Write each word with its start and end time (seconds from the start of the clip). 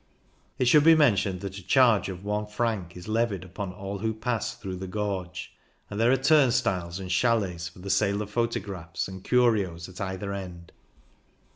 It 0.57 0.65
should 0.67 0.83
be 0.83 0.95
mentioned 0.95 1.41
that 1.41 1.59
a 1.59 1.63
charge 1.63 2.09
of 2.09 2.25
one 2.25 2.47
franc 2.47 2.97
is 2.97 3.07
levied 3.07 3.43
upon 3.43 3.71
all 3.71 3.99
who 3.99 4.15
pass 4.15 4.55
through 4.55 4.77
the 4.77 4.87
gorge, 4.87 5.51
and 5.91 5.99
there 5.99 6.11
are 6.11 6.17
turnstiles 6.17 6.99
and 6.99 7.11
chAlets 7.11 7.69
for 7.69 7.77
the 7.77 7.91
sale 7.91 8.23
of 8.23 8.31
photographs 8.31 9.07
and 9.07 9.23
curios 9.23 9.87
at 9.87 10.01
either 10.01 10.33
end. 10.33 10.71